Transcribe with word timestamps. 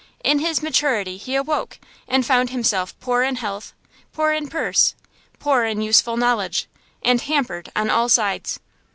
In 0.23 0.39
his 0.39 0.63
maturity 0.63 1.17
he 1.17 1.35
awoke, 1.35 1.77
and 2.07 2.25
found 2.25 2.49
himself 2.49 2.99
poor 2.99 3.21
in 3.21 3.35
health, 3.35 3.73
poor 4.13 4.31
in 4.33 4.47
purse, 4.47 4.95
poor 5.37 5.63
in 5.63 5.79
useful 5.83 6.17
knowledge, 6.17 6.67
and 7.03 7.21
hampered 7.21 7.71
on 7.75 7.91
all 7.91 8.09
sides. 8.09 8.59